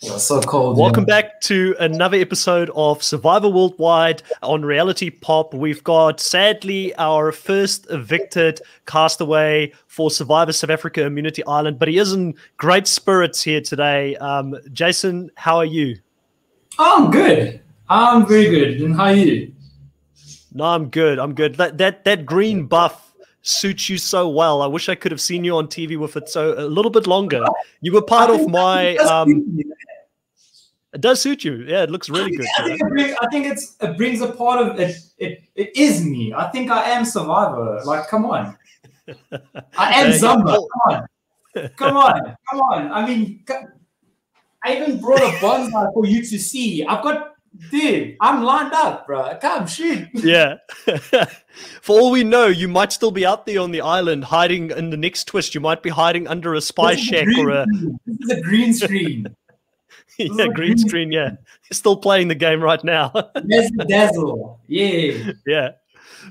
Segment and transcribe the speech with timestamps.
[0.00, 0.78] so cold.
[0.78, 1.20] Welcome yeah.
[1.20, 5.52] back to another episode of Survivor Worldwide on Reality Pop.
[5.52, 11.98] We've got, sadly, our first evicted castaway for Survivor South Africa Immunity Island, but he
[11.98, 14.16] is in great spirits here today.
[14.16, 15.98] Um, Jason, how are you?
[16.78, 17.60] Oh, I'm good.
[17.88, 18.80] I'm very good.
[18.80, 19.52] And how are you?
[20.52, 21.18] No, I'm good.
[21.18, 21.56] I'm good.
[21.56, 23.12] That that that green buff
[23.42, 24.62] suits you so well.
[24.62, 27.06] I wish I could have seen you on TV with it so a little bit
[27.06, 27.44] longer.
[27.80, 29.60] You were part of my um,
[30.92, 31.64] it does suit you.
[31.66, 32.46] Yeah, it looks really good.
[32.58, 34.96] I think, it, I think it's it brings a part of it.
[35.18, 36.32] It it is me.
[36.34, 37.80] I think I am Survivor.
[37.84, 38.56] Like, come on.
[39.76, 40.64] I am Zamba.
[40.76, 41.06] Come on.
[41.76, 42.36] Come on.
[42.50, 42.92] Come on.
[42.92, 43.44] I mean,
[44.64, 46.84] I even brought a bonsai for you to see.
[46.84, 47.30] I've got
[47.70, 49.36] dude, I'm lined up, bro.
[49.40, 50.08] Come shoot.
[50.14, 50.56] Yeah.
[51.82, 54.90] For all we know, you might still be out there on the island hiding in
[54.90, 55.54] the next twist.
[55.54, 57.66] You might be hiding under a spy shack a or a.
[58.06, 59.26] This is a green screen.
[60.34, 61.10] yeah, green screen.
[61.12, 61.36] Yeah,
[61.72, 63.12] still playing the game right now.
[63.88, 64.60] dazzle.
[64.66, 65.32] Yeah.
[65.46, 65.70] Yeah.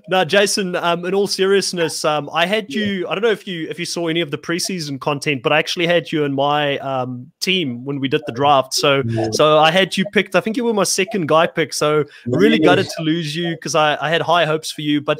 [0.08, 3.08] Now, Jason, um, in all seriousness, um, I had you.
[3.08, 5.59] I don't know if you if you saw any of the preseason content, but I
[5.59, 8.73] actually had you in my um, team when we did the draft.
[8.73, 10.36] So, so I had you picked.
[10.36, 11.73] I think you were my second guy pick.
[11.73, 15.02] So, really gutted to lose you because I, I had high hopes for you.
[15.02, 15.20] But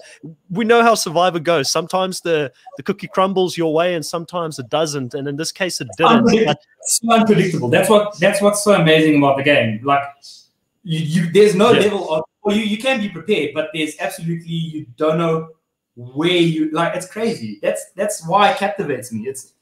[0.50, 1.70] we know how Survivor goes.
[1.70, 5.14] Sometimes the the cookie crumbles your way, and sometimes it doesn't.
[5.14, 6.18] And in this case, it didn't.
[6.18, 6.62] Unpredictable.
[6.82, 7.70] so unpredictable.
[7.70, 9.80] That's what that's what's so amazing about the game.
[9.84, 10.04] Like
[10.84, 11.82] you, you there's no yeah.
[11.82, 15.50] level of well, you, you can be prepared, but there's absolutely you don't know
[15.96, 17.60] where you like it's crazy.
[17.62, 19.28] That's that's why it captivates me.
[19.28, 19.54] It's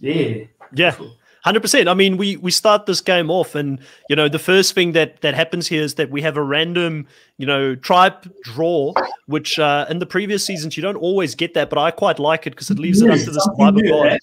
[0.00, 0.44] yeah.
[0.74, 0.96] Yeah.
[1.44, 1.88] Hundred percent.
[1.88, 5.22] I mean, we we start this game off, and you know, the first thing that
[5.22, 8.94] that happens here is that we have a random, you know, tribe draw,
[9.26, 12.46] which uh, in the previous seasons you don't always get that, but I quite like
[12.46, 14.18] it because it leaves it up to the survivor god.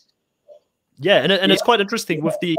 [0.98, 1.54] Yeah, and and yeah.
[1.54, 2.58] it's quite interesting with the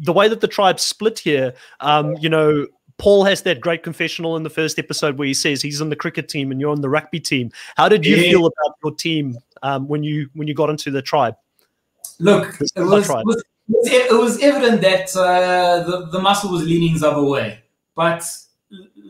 [0.00, 1.54] the way that the tribes split here.
[1.78, 2.66] Um, you know,
[3.02, 5.96] Paul has that great confessional in the first episode where he says he's on the
[5.96, 7.50] cricket team and you're on the rugby team.
[7.76, 8.30] How did you yeah.
[8.30, 11.34] feel about your team um, when you when you got into the tribe?
[12.20, 13.26] Look, it was, tribe?
[13.26, 17.64] was, it was evident that uh, the the muscle was leaning the other way.
[17.96, 18.24] But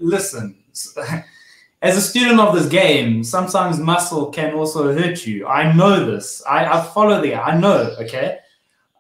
[0.01, 0.57] listen,
[1.83, 5.47] as a student of this game, sometimes muscle can also hurt you.
[5.47, 6.43] I know this.
[6.49, 7.35] I, I follow the.
[7.35, 7.95] I know.
[8.01, 8.39] Okay.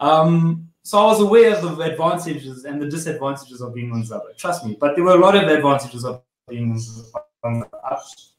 [0.00, 4.36] Um, so I was aware of the advantages and the disadvantages of being on Zamba.
[4.36, 6.78] Trust me, but there were a lot of advantages of being
[7.44, 7.64] on.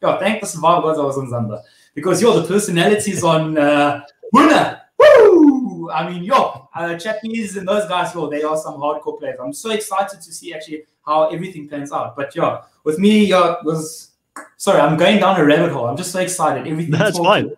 [0.02, 1.62] Yeah, thank the survival gods I was on Zamba
[1.96, 4.02] because yo, the personalities on uh,
[4.34, 5.90] Vuna, woo!
[5.90, 9.40] I mean, yo, uh, Chappies and those guys, yo, they are some hardcore players.
[9.42, 12.16] I'm so excited to see actually how everything pans out.
[12.16, 14.12] But yeah, with me, yeah, was
[14.58, 15.88] sorry, I'm going down a rabbit hole.
[15.88, 16.68] I'm just so excited.
[16.68, 16.92] Everything.
[16.92, 17.52] That's fine.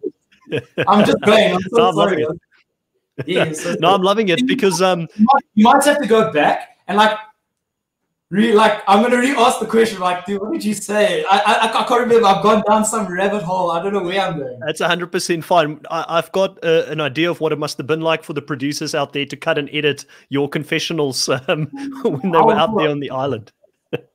[0.87, 1.55] I'm just going.
[1.55, 2.27] I'm so sorry
[3.25, 6.33] yeah, so no, I'm loving it because um, you might, you might, have to go
[6.33, 7.17] back and like,
[8.29, 10.01] re like I'm gonna re-ask the question.
[10.01, 11.23] Like, dude, what did you say?
[11.31, 12.27] I, I I can't remember.
[12.27, 13.71] I've gone down some rabbit hole.
[13.71, 14.59] I don't know where I'm going.
[14.65, 15.79] That's 100 percent fine.
[15.89, 18.41] I, have got uh, an idea of what it must have been like for the
[18.41, 21.65] producers out there to cut and edit your confessionals um,
[22.03, 23.53] when they were out there on the island.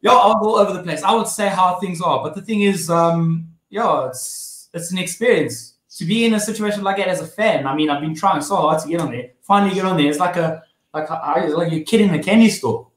[0.02, 1.02] yeah, I was all over the place.
[1.02, 4.98] I would say how things are, but the thing is, um, yeah, it's it's an
[4.98, 8.14] experience to be in a situation like that as a fan, I mean, I've been
[8.14, 9.30] trying so hard to get on there.
[9.42, 10.08] Finally, get on there.
[10.08, 10.62] It's like a
[10.94, 12.88] like a, like a kid in a candy store.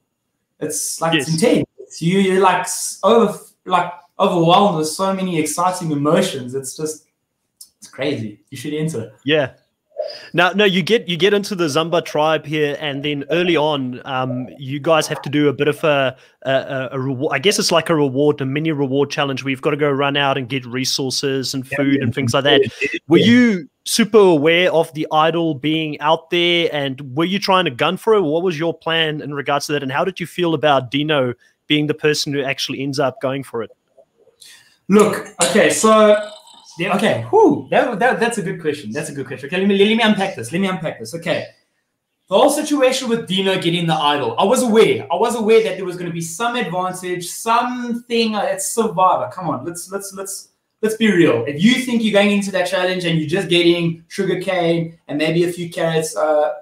[0.60, 1.28] It's like yes.
[1.28, 2.02] it's intense.
[2.02, 2.68] You you're like
[3.04, 6.56] over like overwhelmed with so many exciting emotions.
[6.56, 7.08] It's just
[7.80, 8.42] it's crazy.
[8.50, 9.14] You should enter.
[9.26, 9.54] Yeah,
[10.34, 14.02] now, no, you get you get into the Zamba tribe here, and then early on,
[14.06, 17.34] um, you guys have to do a bit of a, a, a reward.
[17.34, 19.90] I guess it's like a reward, a mini reward challenge where you've got to go
[19.90, 22.62] run out and get resources and food yeah, and things like that.
[23.08, 27.72] Were you super aware of the idol being out there, and were you trying to
[27.72, 28.22] gun for it?
[28.22, 31.34] What was your plan in regards to that, and how did you feel about Dino
[31.68, 33.72] being the person who actually ends up going for it?
[34.90, 36.30] Look, okay, so
[36.78, 37.26] yeah, okay.
[37.30, 38.92] Whew, that, that, that's a good question.
[38.92, 39.48] That's a good question.
[39.48, 40.52] Okay, let me, let me unpack this.
[40.52, 41.14] Let me unpack this.
[41.16, 41.48] Okay.
[42.30, 45.06] The whole situation with Dino getting the idol, I was aware.
[45.12, 49.30] I was aware that there was going to be some advantage, something that's Survivor.
[49.32, 50.50] Come on, let's let's let's
[50.82, 51.44] let's be real.
[51.46, 55.18] If you think you're going into that challenge and you're just getting sugar cane and
[55.18, 56.54] maybe a few carrots, uh,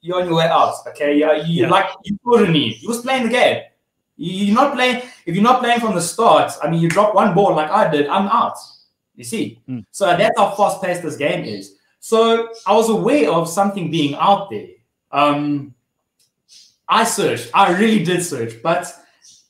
[0.00, 0.74] you're on your way out.
[0.88, 1.70] Okay, you, you yeah.
[1.70, 2.54] like you couldn't.
[2.54, 3.62] You was playing the game.
[4.16, 5.02] You're not playing.
[5.26, 7.88] If you're not playing from the start, I mean, you drop one ball like I
[7.88, 8.58] did, I'm out.
[9.14, 9.60] You see?
[9.68, 9.84] Mm.
[9.90, 11.76] So that's how fast paced this game is.
[12.00, 14.68] So I was aware of something being out there.
[15.12, 15.74] Um,
[16.88, 18.92] I searched, I really did search, but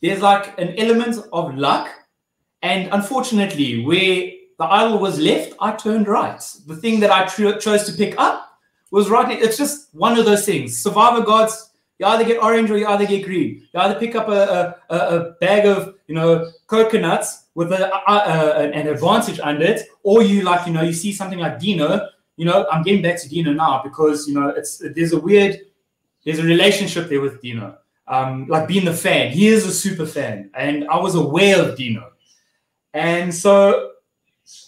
[0.03, 1.89] there's like an element of luck.
[2.63, 6.41] And unfortunately, where the idol was left, I turned right.
[6.67, 8.59] The thing that I chose to pick up
[8.91, 9.43] was right.
[9.43, 10.77] It's just one of those things.
[10.77, 13.67] Survivor gods, You either get orange or you either get green.
[13.73, 18.89] You either pick up a, a, a bag of you know coconuts with a, an
[18.89, 22.09] advantage under it, or you like you know you see something like Dino.
[22.37, 25.61] You know, I'm getting back to Dino now because you know it's there's a weird
[26.25, 27.79] there's a relationship there with Dino.
[28.09, 31.77] Um, like being the fan, he is a super fan, and I was aware of
[31.77, 32.11] Dino,
[32.95, 33.93] and so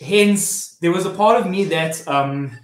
[0.01, 2.57] hence there was a part of me that um,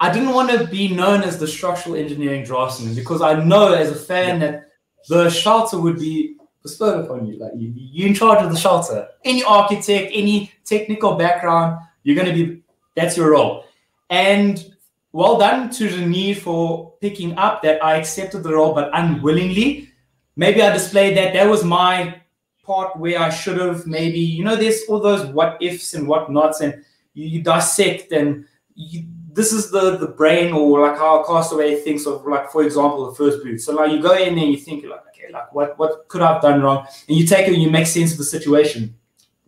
[0.00, 3.90] I didn't want to be known as the structural engineering draftsman because I know as
[3.90, 4.50] a fan yeah.
[4.50, 4.68] that
[5.08, 6.36] the shelter would be
[6.68, 7.38] bestowed upon you.
[7.38, 9.08] Like you, you're in charge of the shelter.
[9.24, 12.62] Any architect, any technical background, you're going to be.
[12.94, 13.64] That's your role.
[14.10, 14.74] And
[15.12, 19.90] well done to the need for picking up that I accepted the role, but unwillingly.
[20.36, 21.32] Maybe I displayed that.
[21.32, 22.20] That was my
[22.62, 26.30] part where I should have maybe, you know, there's all those what ifs and what
[26.30, 28.44] nots, and you, you dissect, and
[28.74, 32.62] you, this is the the brain or like how a castaway thinks of, like, for
[32.62, 33.60] example, the first boot.
[33.60, 36.32] So, like, you go in and you think, like, okay, like, what, what could I
[36.32, 36.86] have done wrong?
[37.08, 38.94] And you take it and you make sense of the situation.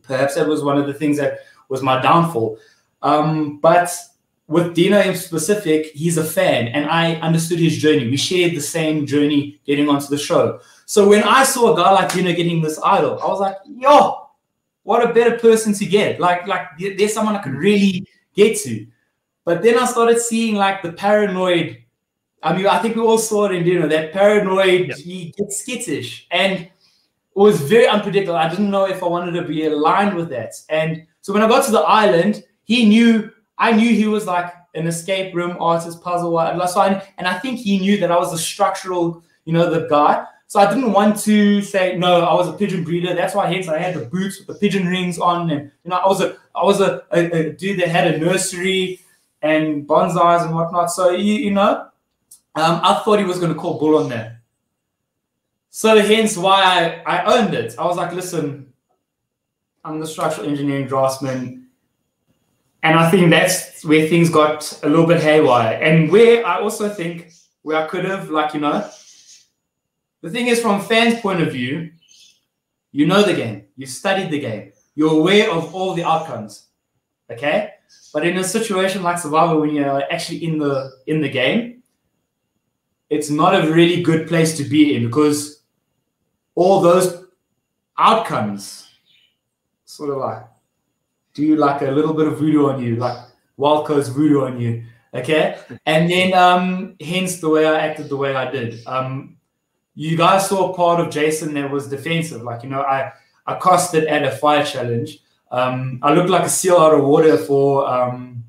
[0.03, 2.59] Perhaps that was one of the things that was my downfall.
[3.01, 3.91] Um, but
[4.49, 8.11] with Dino in specific, he's a fan, and I understood his journey.
[8.11, 10.61] We shared the same journey getting onto the show.
[10.87, 14.29] So when I saw a guy like Dino getting this idol, I was like, yo,
[14.83, 16.19] what a better person to get.
[16.19, 18.87] Like, like there's someone I could really get to.
[19.45, 21.79] But then I started seeing like the paranoid.
[22.43, 26.27] I mean, I think we all saw it in Dino, that paranoid, he gets skittish.
[26.31, 26.71] And it
[27.35, 28.37] was very unpredictable.
[28.37, 30.55] I didn't know if I wanted to be aligned with that.
[30.69, 34.53] And so when I got to the island, he knew I knew he was like
[34.75, 36.33] an escape room artist, puzzle
[36.69, 39.87] So I, and I think he knew that I was a structural, you know, the
[39.89, 40.25] guy.
[40.47, 42.23] So I didn't want to say no.
[42.23, 43.15] I was a pigeon breeder.
[43.15, 45.97] That's why hence I had the boots with the pigeon rings on, and you know,
[45.97, 49.01] I was a I was a, a, a dude that had a nursery
[49.43, 50.91] and bonsais and whatnot.
[50.91, 51.89] So you, you know,
[52.55, 54.39] um, I thought he was going to call bull on that.
[55.71, 57.75] So hence why I, I owned it.
[57.79, 58.73] I was like, listen,
[59.85, 61.61] I'm the structural engineering draftsman
[62.83, 65.79] and I think that's where things got a little bit haywire.
[65.83, 67.33] And where I also think
[67.63, 68.89] where I could have, like, you know,
[70.23, 71.91] the thing is, from fans' point of view,
[72.93, 76.69] you know the game, you studied the game, you're aware of all the outcomes.
[77.31, 77.71] Okay?
[78.13, 81.83] But in a situation like Survivor, when you're actually in the in the game,
[83.09, 85.63] it's not a really good place to be in because
[86.55, 87.25] all those
[87.99, 88.89] outcomes
[89.85, 90.45] sort of like
[91.35, 93.19] do like a little bit of voodoo on you, like
[93.57, 94.85] wild coast voodoo on you.
[95.15, 95.59] Okay.
[95.87, 98.85] And then um hence the way I acted the way I did.
[98.87, 99.37] Um
[99.95, 102.43] you guys saw part of Jason that was defensive.
[102.43, 103.13] Like, you know, I
[103.47, 105.19] I at a fire challenge.
[105.51, 108.45] Um, I looked like a seal out of water for um,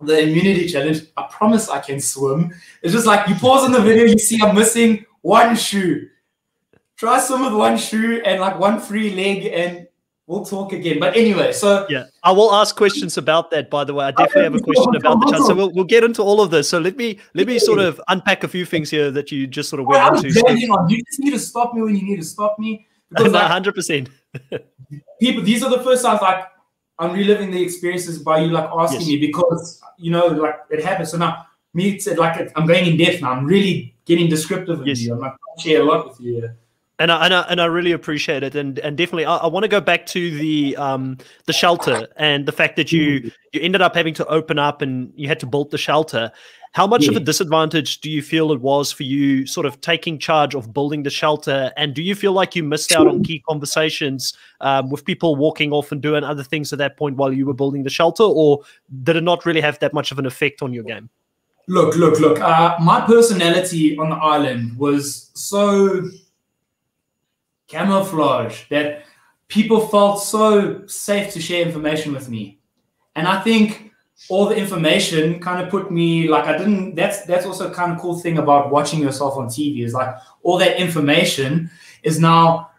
[0.00, 1.02] the immunity challenge.
[1.16, 2.54] I promise I can swim.
[2.82, 6.08] It's just like you pause in the video, you see I'm missing one shoe.
[6.96, 9.86] Try swim with one shoe and like one free leg, and
[10.26, 10.98] we'll talk again.
[10.98, 13.70] But anyway, so yeah, I will ask questions about that.
[13.70, 15.46] By the way, I definitely have a question about the chance.
[15.46, 16.68] So we'll, we'll get into all of this.
[16.68, 19.68] So let me let me sort of unpack a few things here that you just
[19.68, 20.40] sort of went into.
[20.40, 20.88] On.
[20.88, 22.86] You just need to stop me when you need to stop me.
[23.10, 24.10] Because hundred percent.
[25.20, 26.44] People, these are the first times like
[26.98, 29.08] I'm reliving the experiences by you like asking yes.
[29.08, 31.08] me because you know like it happened.
[31.08, 33.32] So now me it's like I'm going in depth now.
[33.32, 35.00] I'm really getting descriptive with yes.
[35.00, 35.14] you.
[35.14, 36.50] I'm like share a lot with you
[36.98, 39.64] and I, and I, and I really appreciate it, and and definitely I, I want
[39.64, 43.32] to go back to the um the shelter and the fact that you mm.
[43.52, 46.32] you ended up having to open up and you had to build the shelter.
[46.72, 47.12] How much yeah.
[47.12, 50.72] of a disadvantage do you feel it was for you, sort of taking charge of
[50.74, 51.72] building the shelter?
[51.78, 55.72] And do you feel like you missed out on key conversations um, with people walking
[55.72, 58.60] off and doing other things at that point while you were building the shelter, or
[59.02, 61.08] did it not really have that much of an effect on your game?
[61.68, 62.40] Look, look, look.
[62.40, 66.08] Uh, my personality on the island was so
[67.68, 69.04] camouflage that
[69.46, 72.58] people felt so safe to share information with me.
[73.14, 73.92] And I think
[74.28, 77.98] all the information kind of put me like I didn't that's that's also kind of
[77.98, 81.70] cool thing about watching yourself on TV is like all that information
[82.02, 82.70] is now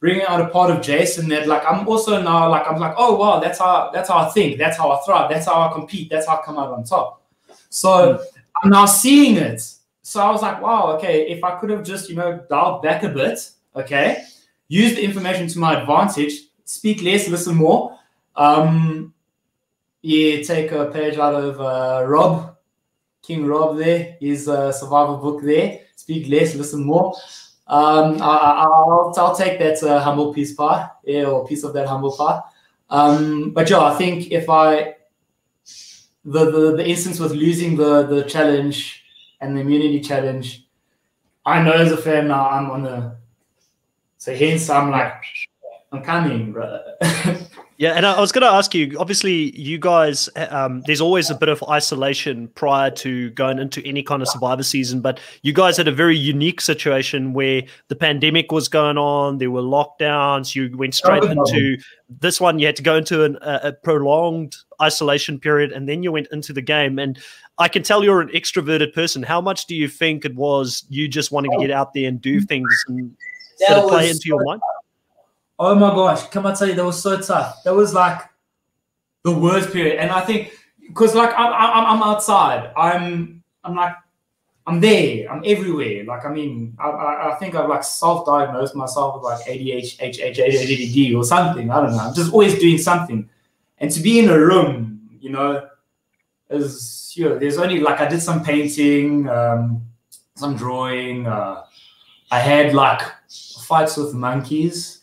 [0.00, 3.16] bringing out a part of Jason that like I'm also now like I'm like oh
[3.16, 6.10] wow that's how that's how I think that's how I thrive that's how I compete
[6.10, 7.22] that's how I come out on top.
[7.70, 8.22] So hmm.
[8.62, 9.62] I'm now seeing it.
[10.02, 13.04] So I was like wow okay if I could have just you know dialed back
[13.04, 14.24] a bit okay
[14.68, 16.32] use the information to my advantage,
[16.64, 17.98] speak less, listen more.
[18.36, 19.12] Um,
[20.02, 22.56] yeah, take a page out of uh, Rob,
[23.22, 25.80] King Rob there, his uh, survival book there.
[25.96, 27.14] Speak less, listen more.
[27.66, 31.86] Um, I, will I'll take that uh, humble piece pie, yeah, or piece of that
[31.86, 32.40] humble pie.
[32.88, 34.94] Um, but yeah, I think if I
[36.24, 39.04] the, the the instance with losing the the challenge
[39.40, 40.66] and the immunity challenge,
[41.44, 43.16] I know as a fan now I'm on the
[44.18, 45.22] so hence I'm like
[45.92, 46.84] I'm coming, brother.
[47.78, 48.98] Yeah, and I was going to ask you.
[48.98, 54.02] Obviously, you guys, um, there's always a bit of isolation prior to going into any
[54.02, 55.00] kind of Survivor season.
[55.00, 59.38] But you guys had a very unique situation where the pandemic was going on.
[59.38, 60.56] There were lockdowns.
[60.56, 62.58] You went straight into this one.
[62.58, 66.26] You had to go into an, a, a prolonged isolation period, and then you went
[66.32, 66.98] into the game.
[66.98, 67.16] And
[67.58, 69.22] I can tell you're an extroverted person.
[69.22, 72.20] How much do you think it was you just wanting to get out there and
[72.20, 73.16] do things and
[73.66, 74.60] of play into your mind?
[75.58, 77.62] Oh my gosh, come I tell you, that was so tough.
[77.64, 78.20] That was like
[79.24, 80.52] the worst period, and I think
[80.86, 83.94] because like I'm, I'm I'm outside, I'm I'm like
[84.66, 86.04] I'm there, I'm everywhere.
[86.04, 91.16] Like I mean, I, I, I think I've like self-diagnosed myself with like ADHD, ADHD
[91.16, 91.70] or something.
[91.70, 91.98] I don't know.
[91.98, 93.28] I'm just always doing something,
[93.78, 95.68] and to be in a room, you know,
[96.50, 99.82] is you know, there's only like I did some painting, um,
[100.36, 101.26] some drawing.
[101.26, 101.64] Uh,
[102.30, 103.02] I had like
[103.68, 104.98] fights with monkeys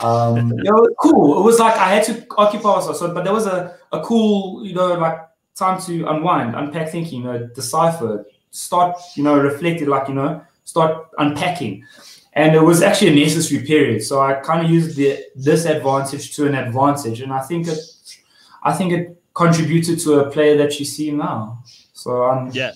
[0.00, 1.40] um, it was cool.
[1.40, 4.64] It was like I had to occupy myself, so, but there was a, a cool,
[4.64, 5.18] you know, like
[5.56, 10.40] time to unwind, unpack thinking, you know, decipher, start, you know, reflecting, like, you know,
[10.64, 11.84] start unpacking.
[12.34, 14.04] And it was actually a necessary period.
[14.04, 17.20] So I kind of used the disadvantage to an advantage.
[17.20, 17.78] And I think it
[18.62, 21.64] I think it contributed to a player that you see now.
[21.92, 22.72] So I'm yeah.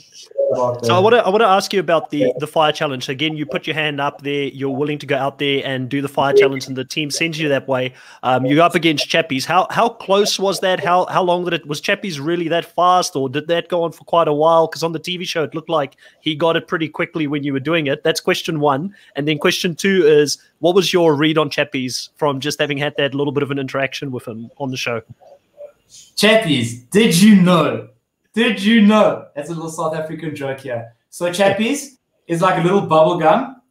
[0.55, 3.09] So I want to I want to ask you about the the fire challenge.
[3.09, 4.45] Again, you put your hand up there.
[4.45, 7.39] You're willing to go out there and do the fire challenge, and the team sends
[7.39, 7.95] you that way.
[8.23, 9.45] Um, you're up against Chappies.
[9.45, 10.81] How how close was that?
[10.81, 13.93] How how long did it was Chappies really that fast, or did that go on
[13.93, 14.67] for quite a while?
[14.67, 17.53] Because on the TV show, it looked like he got it pretty quickly when you
[17.53, 18.05] were doing it.
[18.05, 22.41] That's question one, and then question two is what was your read on Chappies from
[22.41, 25.03] just having had that little bit of an interaction with him on the show?
[26.17, 27.89] Chappies, did you know
[28.35, 29.27] did you know?
[29.35, 30.95] That's a little South African joke here.
[31.11, 33.63] So chappies is like a little bubble gum,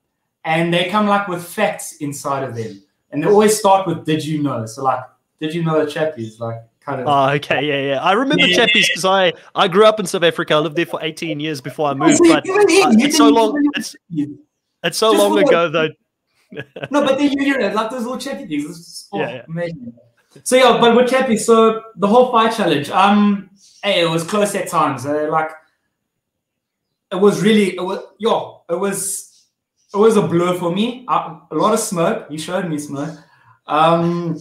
[0.43, 4.23] and they come like with facts inside of them, and they always start with "Did
[4.25, 5.03] you know?" So like,
[5.39, 6.39] did you know the chappies?
[6.39, 7.07] Like kind of.
[7.07, 8.03] Oh, okay, yeah, yeah.
[8.03, 8.65] I remember yeah.
[8.65, 10.53] chappies because I I grew up in South Africa.
[10.53, 13.59] I lived there for eighteen years before I moved, but uh, it's so long.
[13.75, 13.95] It's,
[14.83, 15.89] it's so Just long ago though.
[16.91, 18.65] no, but then you hear it like those little chappy things.
[18.69, 19.45] It's oh, yeah, yeah.
[19.47, 19.93] amazing.
[20.43, 22.89] So yeah, but with chappies, so the whole fire challenge.
[22.89, 23.49] Um,
[23.83, 25.05] hey, it was close at times.
[25.05, 25.51] Uh, like
[27.11, 29.47] it was really, it was, yo, it was,
[29.93, 31.05] it was a blur for me.
[31.07, 32.27] A lot of smoke.
[32.29, 33.17] You showed me smoke.
[33.67, 34.39] Um,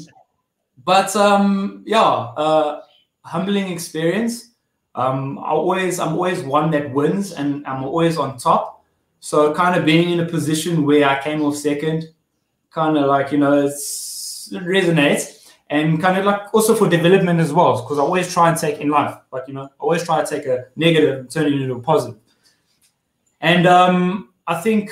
[0.85, 2.83] but um, yeah, uh,
[3.23, 4.51] humbling experience.
[4.95, 8.85] Um, I always, I'm always one that wins, and I'm always on top.
[9.21, 12.05] So kind of being in a position where I came off second,
[12.71, 13.73] kind of like you know, it
[14.51, 15.40] resonates
[15.71, 18.79] and kind of like also for development as well because i always try and take
[18.81, 21.53] in life like you know I always try to take a negative and turn it
[21.53, 22.21] into a positive.
[23.41, 24.91] And um i think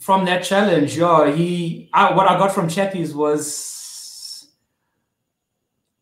[0.00, 4.50] from that challenge yeah he I, what i got from chappies was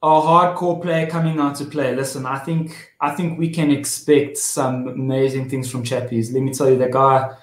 [0.03, 1.95] a hardcore player coming out to play.
[1.95, 6.33] Listen i think i think we can expect some amazing things from chappies.
[6.33, 7.37] Let me tell you that guy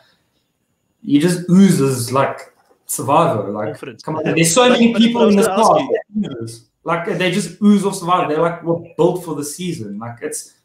[1.02, 2.49] he just oozes like
[2.90, 3.50] survivor.
[3.52, 4.04] Like, Confidence.
[4.04, 6.66] come on, there's so many people in this cast.
[6.84, 8.34] Like they just ooze off survivor.
[8.34, 10.00] They're like were built for the season.
[10.00, 10.56] Like it's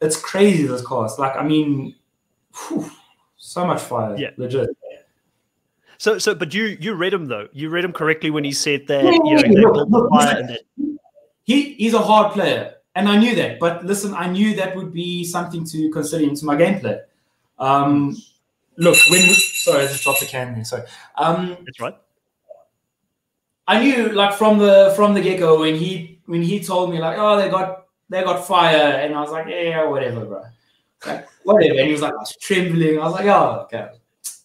[0.00, 1.18] it's crazy this cast.
[1.18, 1.94] Like I mean,
[2.54, 2.90] whew,
[3.36, 4.16] so much fire.
[4.16, 4.70] Yeah, legit.
[5.98, 7.48] So, so, but you you read him though.
[7.52, 9.04] You read him correctly when he said that.
[9.04, 10.60] You know, look, look, that...
[11.44, 13.58] He he's a hard player, and I knew that.
[13.58, 17.00] But listen, I knew that would be something to consider into my gameplay.
[17.58, 18.16] Um,
[18.76, 20.64] look, when we, sorry, I just dropped the can.
[20.64, 20.82] Sorry.
[21.16, 21.96] Um, That's right.
[23.66, 26.98] I knew like from the from the get go when he when he told me
[26.98, 30.42] like, oh, they got they got fire, and I was like, yeah, whatever, bro.
[31.06, 31.78] Like, whatever.
[31.78, 32.98] And he was like, I was trembling.
[32.98, 33.88] I was like, oh, okay,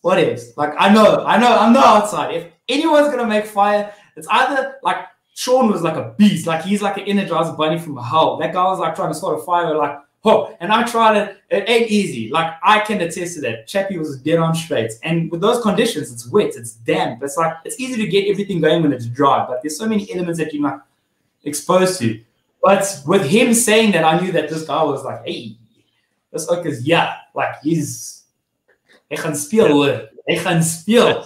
[0.01, 0.53] what is?
[0.55, 2.33] Like, I know, I know, I'm not outside.
[2.33, 6.81] If anyone's gonna make fire, it's either like Sean was like a beast, like he's
[6.81, 8.38] like an energizer bunny from hell.
[8.38, 11.38] That guy was like trying to start a fire, like Oh, and I tried it.
[11.49, 12.29] It ain't easy.
[12.29, 13.67] Like I can attest to that.
[13.67, 14.91] Chappie was dead on straight.
[15.03, 17.23] And with those conditions, it's wet, it's damp.
[17.23, 20.11] It's like it's easy to get everything going when it's dry, but there's so many
[20.13, 20.85] elements that you're not
[21.43, 22.21] exposed to.
[22.61, 25.55] But with him saying that, I knew that this guy was like, hey,
[26.31, 28.23] this ook is yeah, like he's
[29.09, 30.09] he gaan speel hoor.
[30.29, 31.25] Hy gaan speel.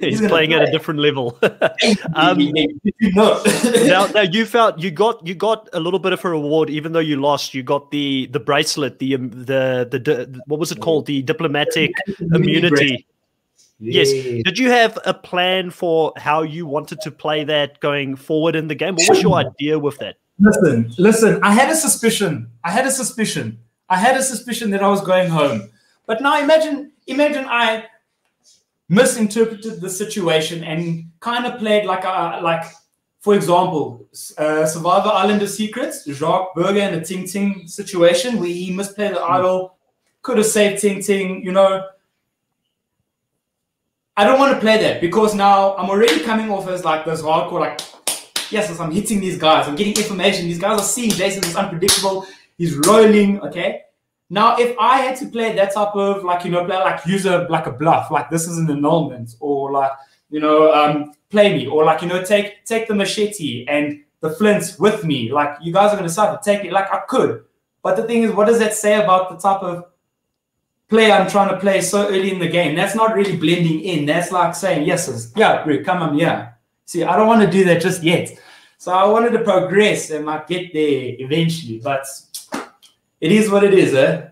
[0.00, 0.58] He's playing play.
[0.58, 1.38] at a different level.
[2.14, 2.38] um,
[3.14, 6.92] now, now you felt you got you got a little bit of a reward, even
[6.92, 7.54] though you lost.
[7.54, 11.06] You got the the bracelet, the um, the, the, the what was it called?
[11.06, 11.92] The diplomatic
[12.34, 13.06] immunity.
[13.78, 14.10] Yes.
[14.10, 18.68] Did you have a plan for how you wanted to play that going forward in
[18.68, 18.94] the game?
[18.94, 20.16] What was your idea with that?
[20.38, 21.40] Listen, listen.
[21.42, 22.50] I had a suspicion.
[22.64, 23.58] I had a suspicion.
[23.88, 25.70] I had a suspicion that I was going home.
[26.06, 27.84] But now imagine imagine I
[28.90, 32.64] misinterpreted the situation and kind of played like a like
[33.20, 38.48] for example, uh, Survivor Island of Secrets, Jacques Burger in the Ting Ting situation where
[38.48, 39.76] he misplayed the idol,
[40.22, 41.86] could have saved Ting Ting, you know.
[44.16, 47.20] I don't want to play that because now I'm already coming off as like this
[47.20, 47.80] hardcore, like,
[48.50, 50.46] yes, I'm hitting these guys, I'm getting information.
[50.46, 53.82] These guys are seeing Jason is unpredictable, he's rolling, okay.
[54.32, 57.26] Now, if I had to play that type of like, you know, play like use
[57.26, 59.90] a like a bluff, like this is an annulment, or like,
[60.30, 64.30] you know, um, play me, or like, you know, take take the machete and the
[64.30, 65.32] flints with me.
[65.32, 67.44] Like you guys are gonna suffer, take it like I could.
[67.82, 69.86] But the thing is, what does that say about the type of
[70.88, 72.76] play I'm trying to play so early in the game?
[72.76, 74.06] That's not really blending in.
[74.06, 76.52] That's like saying, yes, yeah, bro, come on, yeah.
[76.84, 78.30] See, I don't want to do that just yet.
[78.78, 82.06] So I wanted to progress and might get there eventually, but
[83.20, 84.29] it is what it is, eh?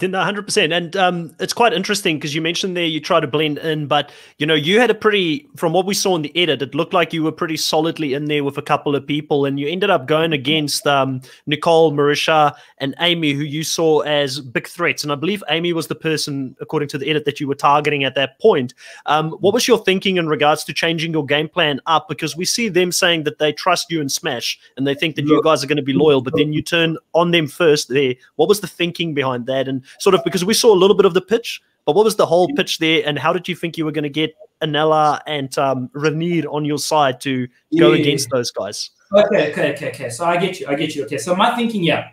[0.00, 3.28] No, hundred percent, and um, it's quite interesting because you mentioned there you try to
[3.28, 6.36] blend in, but you know you had a pretty, from what we saw in the
[6.36, 9.44] edit, it looked like you were pretty solidly in there with a couple of people,
[9.44, 14.40] and you ended up going against um, Nicole, Marisha, and Amy, who you saw as
[14.40, 17.46] big threats, and I believe Amy was the person, according to the edit, that you
[17.46, 18.74] were targeting at that point.
[19.06, 22.08] Um, what was your thinking in regards to changing your game plan up?
[22.08, 25.26] Because we see them saying that they trust you in Smash and they think that
[25.26, 27.90] you guys are going to be loyal, but then you turn on them first.
[27.90, 29.68] There, what was the thinking behind that?
[29.68, 32.16] And sort of because we saw a little bit of the pitch, but what was
[32.16, 35.20] the whole pitch there, and how did you think you were going to get Anela
[35.26, 37.46] and um, Renier on your side to
[37.78, 38.00] go yeah.
[38.00, 38.90] against those guys?
[39.12, 40.10] Okay, okay, okay, okay.
[40.10, 41.04] So I get you, I get you.
[41.04, 42.10] Okay, so my thinking, yeah,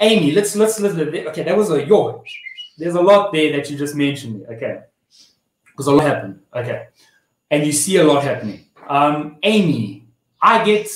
[0.00, 0.96] Amy, let's let's let's.
[0.96, 2.24] Okay, that was a yo.
[2.78, 4.46] There's a lot there that you just mentioned.
[4.50, 4.80] Okay,
[5.66, 6.40] because a lot happened.
[6.54, 6.86] Okay,
[7.50, 8.64] and you see a lot happening.
[8.88, 10.06] Um, Amy,
[10.40, 10.86] I get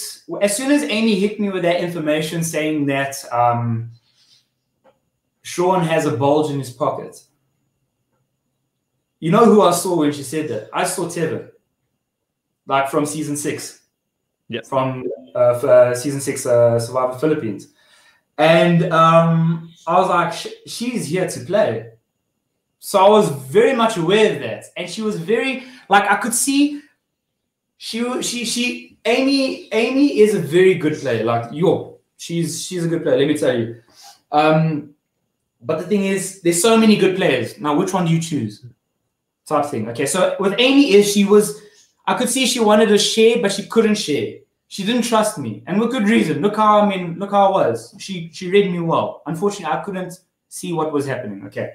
[0.43, 3.90] as soon as Amy hit me with that information saying that um,
[5.47, 7.23] Sean has a bulge in his pocket.
[9.21, 10.69] You know who I saw when she said that?
[10.73, 11.50] I saw Tevin,
[12.67, 13.80] like from season six.
[14.49, 14.63] Yeah.
[14.65, 15.04] From
[15.37, 17.69] uh, uh, season six, uh, Survivor Philippines.
[18.37, 20.32] And um, I was like,
[20.67, 21.93] she's here to play.
[22.80, 24.65] So I was very much aware of that.
[24.76, 26.82] And she was very, like, I could see
[27.76, 31.23] she, she, she, Amy, Amy is a very good player.
[31.23, 33.19] Like, yo, she's, she's a good player.
[33.19, 33.80] Let me tell you.
[34.32, 34.96] Um,
[35.67, 37.59] but the thing is, there's so many good players.
[37.59, 38.65] Now, which one do you choose?
[39.47, 39.89] Type thing.
[39.89, 41.61] Okay, so with Amy is she was,
[42.07, 44.39] I could see she wanted to share, but she couldn't share.
[44.69, 46.43] She didn't trust me, and with good reason.
[46.43, 47.95] Look how I mean, look how I was.
[47.99, 49.23] She she read me well.
[49.26, 51.47] Unfortunately, I couldn't see what was happening.
[51.47, 51.75] Okay,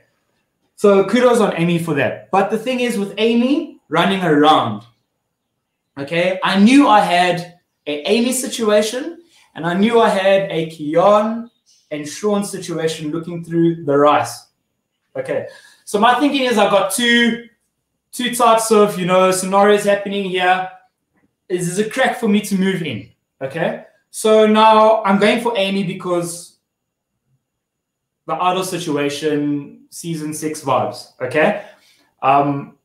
[0.76, 2.30] so kudos on Amy for that.
[2.32, 4.84] But the thing is, with Amy running around,
[5.98, 9.22] okay, I knew I had a Amy situation,
[9.56, 11.51] and I knew I had a Keon
[11.92, 14.48] and Sean situation looking through the rice.
[15.16, 15.48] Okay,
[15.84, 17.48] so my thinking is I've got two
[18.12, 20.70] two types of you know scenarios happening here.
[21.50, 23.10] Is there's a crack for me to move in.
[23.42, 26.58] Okay, so now I'm going for Amy because
[28.26, 31.12] the idol situation, season six vibes.
[31.22, 31.66] Okay,
[32.22, 32.78] um,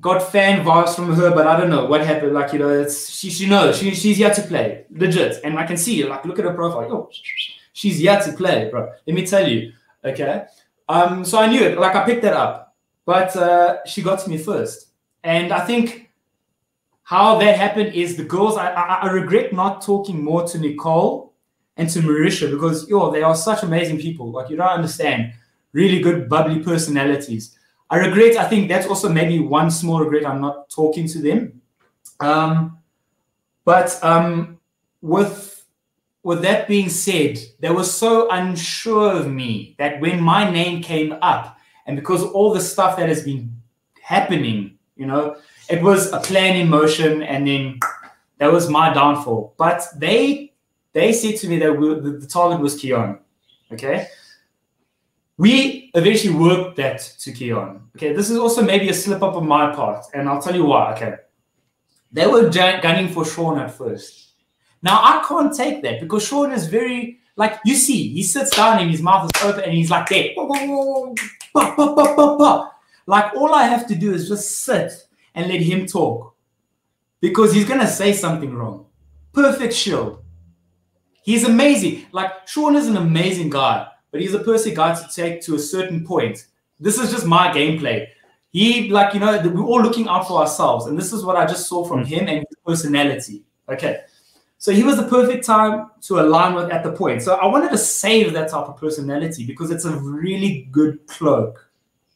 [0.00, 2.34] got fan vibes from her, but I don't know what happened.
[2.34, 5.66] Like you know, it's she she knows she she's here to play legit, and I
[5.66, 6.92] can see like look at her profile.
[6.92, 7.10] Oh,
[7.72, 8.90] she's here to play, bro.
[9.06, 9.72] Let me tell you.
[10.04, 10.44] Okay,
[10.88, 11.78] um, so I knew it.
[11.78, 14.88] Like I picked that up, but uh, she got to me first,
[15.22, 16.10] and I think
[17.02, 18.56] how that happened is the girls.
[18.56, 21.32] I I, I regret not talking more to Nicole
[21.76, 24.30] and to Marisha because yo, they are such amazing people.
[24.30, 25.32] Like you don't understand.
[25.72, 27.58] Really good, bubbly personalities
[27.90, 31.60] I regret, I think that's also maybe one small regret I'm not talking to them.
[32.20, 32.78] Um,
[33.64, 34.58] but um,
[35.00, 35.64] with
[36.22, 41.12] with that being said, they were so unsure of me that when my name came
[41.20, 43.60] up, and because all the stuff that has been
[44.00, 45.36] happening, you know,
[45.68, 47.78] it was a plan in motion, and then
[48.38, 49.54] that was my downfall.
[49.58, 50.54] But they
[50.94, 53.18] they said to me that we, the, the target was Keon.
[53.72, 54.08] Okay,
[55.36, 57.88] we eventually worked that to Keon.
[57.96, 60.64] Okay, this is also maybe a slip up on my part, and I'll tell you
[60.64, 60.94] why.
[60.94, 61.14] Okay,
[62.12, 64.32] they were gunning for Sean at first.
[64.82, 68.78] Now I can't take that because Sean is very like you see, he sits down
[68.80, 70.34] and his mouth is open and he's like that.
[73.06, 74.92] Like all I have to do is just sit
[75.34, 76.34] and let him talk
[77.20, 78.86] because he's gonna say something wrong.
[79.32, 80.22] Perfect shield.
[81.22, 82.06] He's amazing.
[82.12, 85.58] Like Sean is an amazing guy but he's a perfect guy to take to a
[85.58, 86.46] certain point.
[86.78, 88.06] This is just my gameplay.
[88.50, 90.86] He, like, you know, we're all looking out for ourselves.
[90.86, 92.04] And this is what I just saw from hmm.
[92.04, 93.42] him and his personality.
[93.68, 94.02] Okay.
[94.58, 97.22] So he was the perfect time to align with at the point.
[97.22, 101.68] So I wanted to save that type of personality because it's a really good cloak.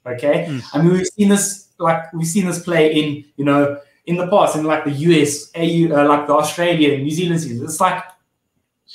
[0.06, 0.46] Okay.
[0.48, 0.62] Mm.
[0.74, 4.28] I mean, we've seen this, like, we've seen this play in, you know, in the
[4.28, 7.64] past, in like the US, AU, uh, like the Australia, New Zealand season.
[7.64, 8.04] It's like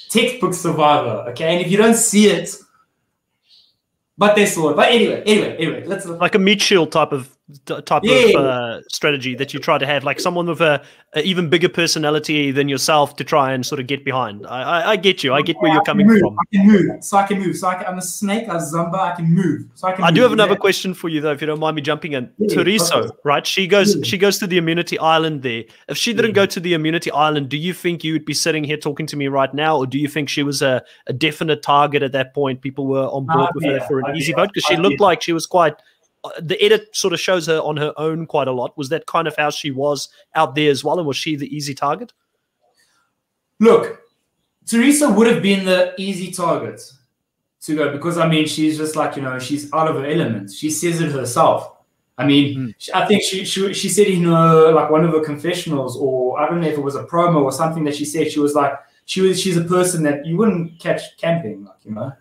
[0.08, 1.26] textbook survivor.
[1.32, 1.54] Okay.
[1.54, 2.63] And if you don't see it,
[4.18, 4.76] but they it.
[4.76, 8.40] But anyway, anyway, anyway, let's like a meat shield type of type Yeah.
[8.40, 10.82] of uh, strategy that you try to have, like someone with a,
[11.14, 14.48] a even bigger personality than yourself to try and sort of get behind.
[14.48, 15.34] I, I, I get you.
[15.34, 16.20] I get where I you're coming move.
[16.22, 16.38] from.
[16.40, 17.04] I can move.
[17.04, 17.58] So I can move.
[17.58, 19.66] So I can, I'm a snake, a Zamba, I can move.
[19.76, 20.24] So I can I do move.
[20.24, 20.58] have another Yeah.
[20.58, 22.32] question for you though, if you don't mind me jumping in.
[22.40, 23.46] Yeah, right?
[23.46, 24.04] She goes Yeah.
[24.04, 25.64] she goes to the immunity island there.
[25.90, 28.64] If she didn't go to the immunity island, do you think you would be sitting
[28.64, 31.62] here talking to me right now, or do you think she was a, a definite
[31.62, 32.62] target at that point?
[32.62, 35.34] People were on board with her for an easy vote because she looked like she
[35.34, 35.74] was quite.
[36.24, 38.78] Uh, The edit sort of shows her on her own quite a lot.
[38.78, 41.54] Was that kind of how she was out there as well, and was she the
[41.56, 42.14] easy target?
[43.60, 44.02] Look,
[44.66, 46.82] Teresa would have been the easy target
[47.62, 50.52] to go because I mean she's just like you know she's out of her element.
[50.52, 51.70] She says it herself.
[52.18, 52.76] I mean, Mm.
[52.78, 56.40] she- I think she, she she said in her like one of her confessionals, or
[56.40, 58.32] I don't know if it was a promo or something that she said.
[58.32, 58.74] She was like
[59.06, 62.12] she was she's a person that you wouldn't catch camping, like you know.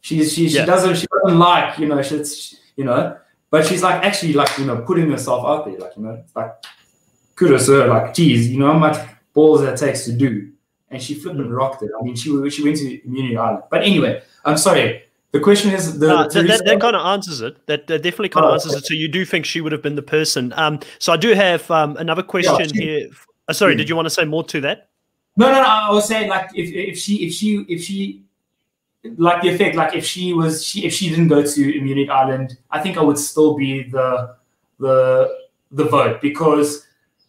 [0.00, 0.64] She's she she Yeah.
[0.64, 3.16] doesn't she doesn't like you know she's you know,
[3.50, 6.34] but she's like actually like you know putting herself out there, like you know, it's
[6.36, 6.52] like
[7.36, 8.96] kudos to her, like geez, you know how much
[9.34, 10.50] balls that takes to do
[10.90, 11.90] and she flipping rocked it.
[11.98, 13.64] I mean, she she went to Immunity Island.
[13.70, 15.02] But anyway, I'm sorry.
[15.32, 17.54] The question is the No, that, that, that kind of answers it.
[17.66, 18.86] That, that definitely kind of Oh, answers it.
[18.86, 20.54] So you do think she would have been the person.
[20.56, 23.08] Um, so I do have um, another question she- here.
[23.46, 23.78] Uh, sorry, Yeah.
[23.78, 24.88] did you want to say more to that?
[25.36, 25.68] no, no, no.
[25.68, 28.22] I was saying like if if she if she if she
[29.16, 32.58] like the effect like if she was she if she didn't go to Immunity Island,
[32.70, 34.36] I think I would still be the
[34.78, 35.36] the
[35.72, 36.84] the vote because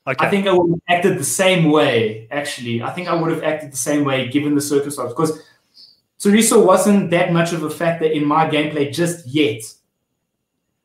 [0.08, 0.26] Okay.
[0.26, 2.28] I think I would have acted the same way.
[2.32, 5.40] Actually, I think I would have acted the same way given the circumstances because
[6.18, 9.62] Teresa wasn't that much of a factor in my gameplay just yet.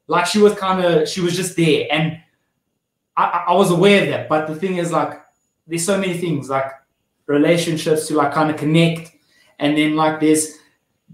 [0.09, 2.21] Like she was kind of, she was just there, and
[3.17, 4.29] I, I- I was aware of that.
[4.29, 5.23] But the thing is, like,
[5.67, 6.71] there's so many things like
[7.27, 9.13] relationships to like kind of connect,
[9.59, 10.59] and then like there's,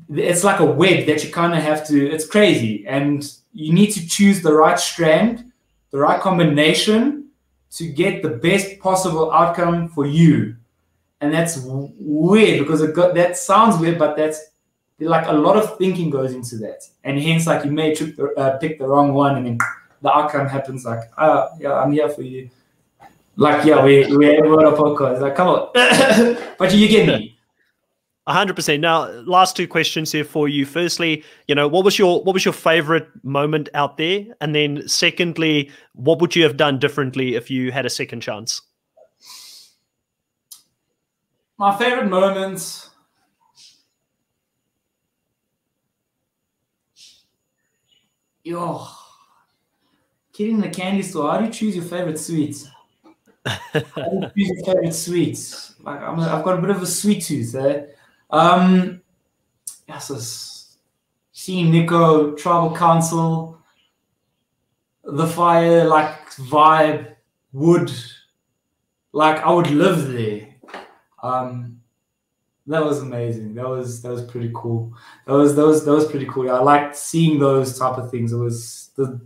[0.08, 2.10] it's like a web that you kind of have to.
[2.10, 5.50] It's crazy, and you need to choose the right strand,
[5.90, 7.28] the right combination
[7.72, 10.56] to get the best possible outcome for you.
[11.20, 14.40] And that's weird because it got, that sounds weird, but that's
[14.98, 16.82] like a lot of thinking goes into that.
[17.04, 19.58] And hence, like you may the, uh, pick the wrong one, and then
[20.02, 22.50] the outcome happens like, ah, yeah, I'm here for you.
[23.36, 25.20] Like, yeah, we we we're on a podcast.
[25.20, 25.68] Like, come on,
[26.58, 27.29] but you get me.
[28.30, 28.80] A hundred percent.
[28.80, 30.64] Now, last two questions here for you.
[30.64, 34.24] Firstly, you know, what was your what was your favorite moment out there?
[34.40, 38.62] And then secondly, what would you have done differently if you had a second chance?
[41.58, 42.90] My favorite moments.
[48.44, 48.86] Yo,
[50.32, 51.32] kid in the candy store.
[51.32, 52.68] How do you choose your favorite sweets?
[53.44, 55.74] How do you choose your favorite sweets?
[55.80, 57.56] Like I'm, a, I've got a bit of a sweet tooth.
[57.56, 57.86] Eh?
[58.32, 59.02] Um,
[59.88, 60.78] yes, it's
[61.32, 63.58] seeing Nico Tribal Council,
[65.04, 67.14] the fire like vibe,
[67.52, 67.92] wood.
[69.12, 70.54] Like I would live there.
[71.22, 71.80] Um,
[72.66, 73.54] that was amazing.
[73.54, 74.94] That was that was pretty cool.
[75.26, 76.46] That was that was that was pretty cool.
[76.46, 78.32] Yeah, I liked seeing those type of things.
[78.32, 79.20] It was the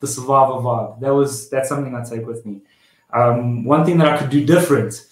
[0.00, 1.00] the survivor vibe.
[1.00, 2.62] That was that's something I take with me.
[3.14, 5.06] Um, one thing that I could do different.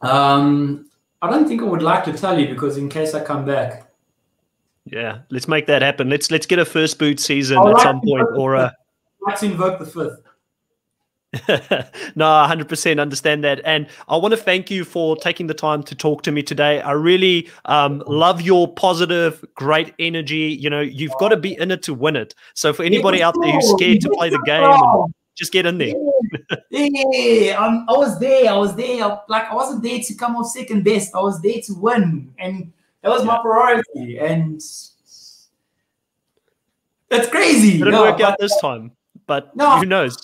[0.00, 0.90] Um,
[1.24, 3.90] I don't think I would like to tell you because in case I come back,
[4.84, 6.10] Yeah, let's make that happen.
[6.10, 8.72] Let's let's get a first boot season I would at like some point, or a
[9.22, 10.20] like to invoke the fifth.
[12.14, 13.60] no, 100% understand that.
[13.64, 16.80] And I want to thank you for taking the time to talk to me today.
[16.80, 20.56] I really um, love your positive, great energy.
[20.60, 22.36] You know, you've got to be in it to win it.
[22.54, 25.78] So for anybody out there who's scared to play the game, and just get in
[25.78, 25.94] there.
[26.70, 28.50] Yeah, um, I was there.
[28.50, 29.20] I was there.
[29.28, 31.14] Like I wasn't there to come off second best.
[31.14, 34.18] I was there to win, and that was my priority.
[34.18, 34.60] And
[37.08, 37.76] that's crazy.
[37.76, 38.92] It Didn't yeah, work out this time,
[39.26, 39.78] but No.
[39.78, 40.16] who knows?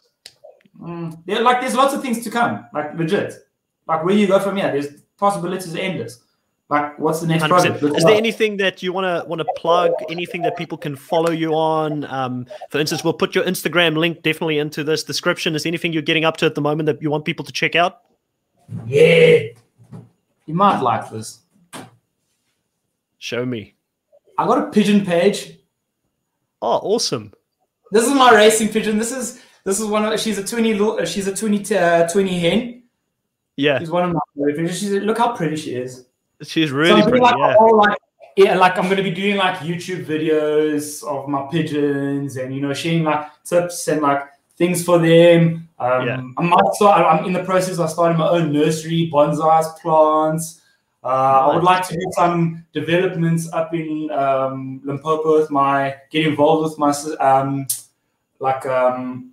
[1.27, 2.65] There, like there's lots of things to come.
[2.73, 3.35] Like legit.
[3.87, 6.21] Like where you go from here, there's possibilities endless.
[6.71, 7.49] Like what's the next 100%.
[7.49, 7.83] project?
[7.83, 8.11] Let's Is go.
[8.11, 9.91] there anything that you want to want to plug?
[10.09, 12.05] Anything that people can follow you on?
[12.05, 15.57] Um, for instance, we'll put your Instagram link definitely into this description.
[15.57, 17.51] Is there anything you're getting up to at the moment that you want people to
[17.51, 18.03] check out?
[18.87, 19.49] Yeah.
[20.47, 21.41] You might like this.
[23.19, 23.75] Show me.
[24.39, 25.59] I got a pigeon page.
[26.63, 27.33] Oh, awesome.
[27.91, 28.97] This is my racing pigeon.
[28.97, 32.39] This is this is one of she's a 20 uh, she's a 20 uh, 20
[32.39, 32.83] hen.
[33.57, 33.81] Yeah.
[33.81, 34.73] She's one of my favorite.
[34.73, 36.07] She's, look how pretty she is.
[36.43, 37.23] She's really so pretty.
[37.23, 37.55] Like yeah.
[37.57, 37.99] Whole, like,
[38.37, 42.73] yeah, like I'm gonna be doing like YouTube videos of my pigeons and you know
[42.73, 44.23] sharing like tips and like
[44.57, 45.69] things for them.
[45.79, 46.23] Um, yeah.
[46.39, 47.07] I might start.
[47.07, 50.61] I'm in the process of starting my own nursery, bonsais, plants.
[51.03, 56.27] Uh, I would like to do some developments up in um, Limpopo with my get
[56.27, 57.67] involved with my um,
[58.39, 59.33] like um,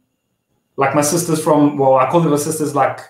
[0.78, 3.02] like my sisters from well I call them my sisters like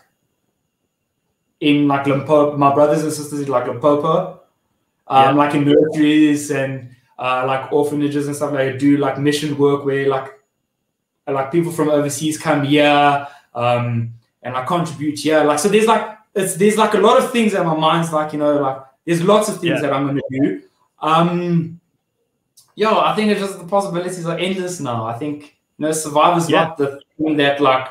[1.60, 4.42] in like Limpopo my brothers and sisters in like Limpopo
[5.08, 5.32] um, yeah.
[5.32, 10.08] like in nurseries and uh, like orphanages and stuff like do like mission work where
[10.08, 10.34] like
[11.28, 16.18] like people from overseas come here um, and I contribute here like so there's like
[16.38, 19.24] it's there's like a lot of things that my mind's like, you know, like there's
[19.24, 19.82] lots of things yeah.
[19.82, 20.62] that I'm gonna do.
[21.00, 21.80] Um
[22.76, 25.06] yo, I think it's just the possibilities are endless now.
[25.06, 26.66] I think you know, survivor's yeah.
[26.66, 27.90] not the thing that like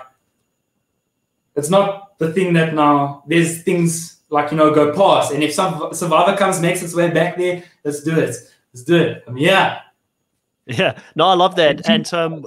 [1.57, 5.33] it's not the thing that now there's things like you know go past.
[5.33, 8.37] And if some survivor comes makes its way back there, let's do it.
[8.73, 9.25] Let's do it.
[9.27, 9.81] I mean, yeah.
[10.67, 10.99] Yeah.
[11.15, 11.89] No, I love that.
[11.89, 12.47] And um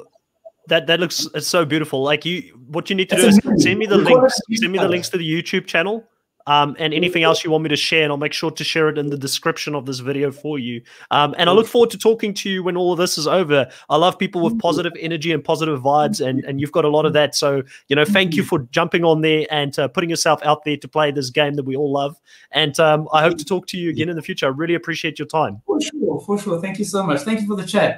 [0.67, 2.03] that that looks it's so beautiful.
[2.03, 4.39] Like you, what you need to do is send me the links.
[4.53, 6.07] Send me the links to the YouTube channel.
[6.49, 8.89] Um, and anything else you want me to share, and I'll make sure to share
[8.89, 10.81] it in the description of this video for you.
[11.11, 13.69] Um, and I look forward to talking to you when all of this is over.
[13.87, 17.05] I love people with positive energy and positive vibes, and, and you've got a lot
[17.05, 17.35] of that.
[17.35, 20.77] So, you know, thank you for jumping on there and uh, putting yourself out there
[20.77, 22.19] to play this game that we all love.
[22.51, 24.47] And um, I hope to talk to you again in the future.
[24.47, 25.61] I really appreciate your time.
[25.67, 26.61] For sure, for sure.
[26.61, 27.21] Thank you so much.
[27.21, 27.87] Thank you for the chat.